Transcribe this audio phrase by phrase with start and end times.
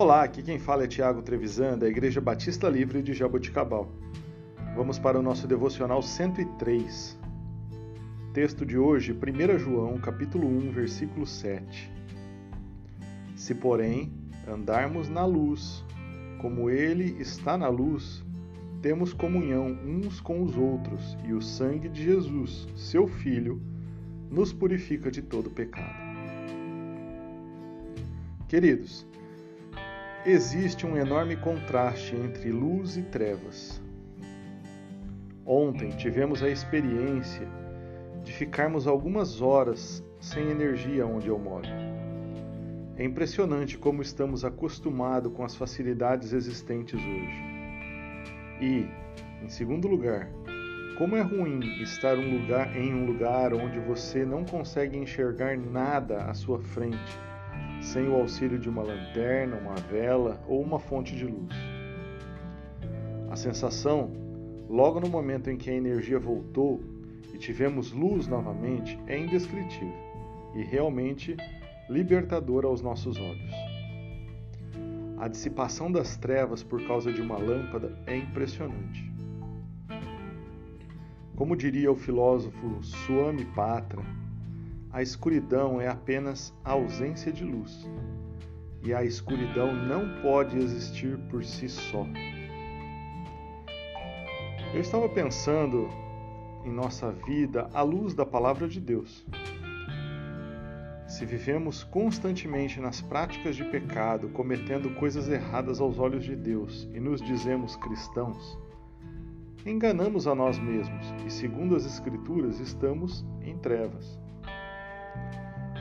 [0.00, 3.90] Olá, aqui quem fala é Tiago Trevisan, da Igreja Batista Livre de Jaboticabal.
[4.76, 7.18] Vamos para o nosso devocional 103.
[8.32, 11.92] Texto de hoje, 1 João, capítulo 1, versículo 7.
[13.34, 14.12] Se, porém,
[14.46, 15.84] andarmos na luz,
[16.40, 18.24] como ele está na luz,
[18.80, 23.60] temos comunhão uns com os outros, e o sangue de Jesus, seu Filho,
[24.30, 26.06] nos purifica de todo pecado.
[28.46, 29.07] Queridos,
[30.30, 33.80] existe um enorme contraste entre luz e trevas.
[35.46, 37.48] Ontem tivemos a experiência
[38.22, 41.66] de ficarmos algumas horas sem energia onde eu moro.
[42.98, 47.42] É impressionante como estamos acostumados com as facilidades existentes hoje.
[48.60, 48.86] E,
[49.42, 50.28] em segundo lugar,
[50.98, 56.24] como é ruim estar um lugar, em um lugar onde você não consegue enxergar nada
[56.24, 57.27] à sua frente
[57.80, 61.54] sem o auxílio de uma lanterna, uma vela ou uma fonte de luz.
[63.30, 64.10] A sensação,
[64.68, 66.80] logo no momento em que a energia voltou
[67.32, 69.92] e tivemos luz novamente, é indescritível
[70.54, 71.36] e realmente
[71.88, 73.52] libertadora aos nossos olhos.
[75.18, 79.12] A dissipação das trevas por causa de uma lâmpada é impressionante.
[81.34, 84.02] Como diria o filósofo Swami Patra,
[84.90, 87.86] a escuridão é apenas a ausência de luz.
[88.82, 92.06] E a escuridão não pode existir por si só.
[94.72, 95.88] Eu estava pensando
[96.64, 99.26] em nossa vida à luz da palavra de Deus.
[101.06, 107.00] Se vivemos constantemente nas práticas de pecado, cometendo coisas erradas aos olhos de Deus e
[107.00, 108.58] nos dizemos cristãos,
[109.64, 114.18] enganamos a nós mesmos e, segundo as Escrituras, estamos em trevas.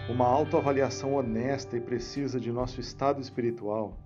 [0.09, 3.97] Uma autoavaliação honesta e precisa de nosso estado espiritual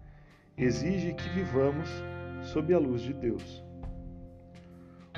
[0.57, 1.87] exige que vivamos
[2.41, 3.63] sob a luz de Deus.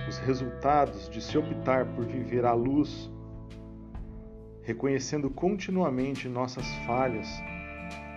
[0.10, 3.10] Os resultados de se optar por viver à luz,
[4.64, 7.30] reconhecendo continuamente nossas falhas,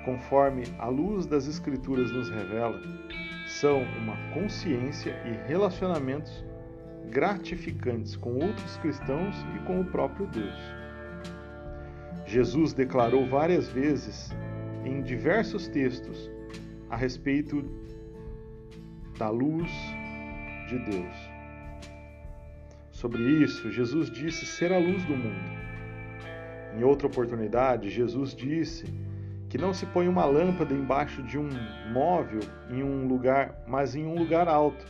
[0.05, 2.81] conforme a luz das Escrituras nos revela,
[3.47, 6.44] são uma consciência e relacionamentos
[7.10, 10.75] gratificantes com outros cristãos e com o próprio Deus.
[12.25, 14.34] Jesus declarou várias vezes
[14.84, 16.31] em diversos textos
[16.88, 17.65] a respeito
[19.19, 19.71] da luz
[20.69, 21.15] de Deus.
[22.91, 25.66] Sobre isso, Jesus disse ser a luz do mundo.
[26.76, 28.87] Em outra oportunidade, Jesus disse
[29.49, 31.49] que não se põe uma lâmpada embaixo de um
[31.93, 32.41] móvel
[32.71, 34.84] em um lugar, mas em um lugar alto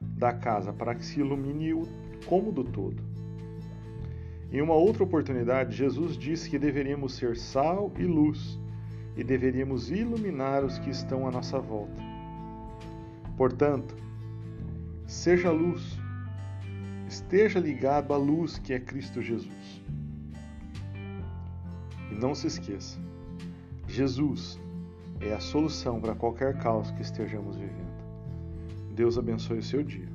[0.00, 1.82] da casa, para que se ilumine o
[2.26, 3.02] cômodo todo.
[4.50, 8.58] Em uma outra oportunidade, Jesus disse que deveríamos ser sal e luz
[9.16, 12.00] e deveríamos iluminar os que estão à nossa volta.
[13.36, 13.94] Portanto,
[15.06, 15.98] seja luz,
[17.06, 19.82] esteja ligado à luz que é Cristo Jesus.
[22.10, 22.98] E não se esqueça,
[23.86, 24.58] Jesus
[25.20, 27.98] é a solução para qualquer caos que estejamos vivendo.
[28.94, 30.08] Deus abençoe o seu dia.